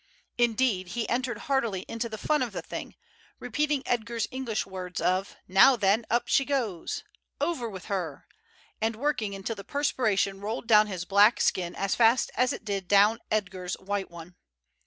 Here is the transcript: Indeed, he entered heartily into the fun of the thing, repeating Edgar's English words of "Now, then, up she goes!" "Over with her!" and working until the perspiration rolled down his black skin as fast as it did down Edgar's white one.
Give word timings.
Indeed, 0.39 0.87
he 0.89 1.07
entered 1.09 1.37
heartily 1.45 1.81
into 1.87 2.09
the 2.09 2.17
fun 2.17 2.41
of 2.41 2.53
the 2.53 2.63
thing, 2.63 2.95
repeating 3.39 3.83
Edgar's 3.85 4.25
English 4.31 4.65
words 4.65 4.99
of 4.99 5.35
"Now, 5.47 5.75
then, 5.75 6.05
up 6.09 6.27
she 6.27 6.43
goes!" 6.43 7.03
"Over 7.39 7.69
with 7.69 7.85
her!" 7.85 8.25
and 8.81 8.95
working 8.95 9.35
until 9.35 9.55
the 9.57 9.63
perspiration 9.63 10.41
rolled 10.41 10.65
down 10.65 10.87
his 10.87 11.05
black 11.05 11.39
skin 11.39 11.75
as 11.75 11.93
fast 11.93 12.31
as 12.33 12.51
it 12.51 12.65
did 12.65 12.87
down 12.87 13.19
Edgar's 13.29 13.75
white 13.75 14.09
one. 14.09 14.33